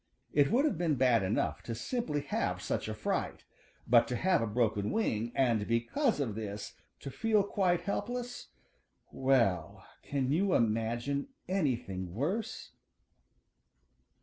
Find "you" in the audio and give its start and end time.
10.31-10.55